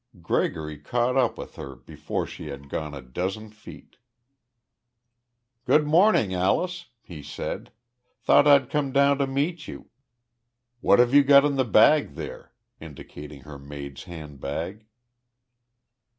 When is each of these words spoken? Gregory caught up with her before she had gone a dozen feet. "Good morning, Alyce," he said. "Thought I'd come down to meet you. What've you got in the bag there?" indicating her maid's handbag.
Gregory 0.19 0.79
caught 0.79 1.15
up 1.15 1.37
with 1.37 1.57
her 1.57 1.75
before 1.75 2.25
she 2.25 2.47
had 2.47 2.69
gone 2.69 2.91
a 2.95 3.03
dozen 3.03 3.51
feet. 3.51 3.97
"Good 5.65 5.85
morning, 5.85 6.31
Alyce," 6.33 6.87
he 7.03 7.21
said. 7.21 7.71
"Thought 8.19 8.47
I'd 8.47 8.71
come 8.71 8.91
down 8.91 9.19
to 9.19 9.27
meet 9.27 9.67
you. 9.67 9.91
What've 10.79 11.13
you 11.13 11.21
got 11.23 11.45
in 11.45 11.53
the 11.55 11.63
bag 11.65 12.15
there?" 12.15 12.51
indicating 12.79 13.41
her 13.41 13.59
maid's 13.59 14.05
handbag. 14.05 14.87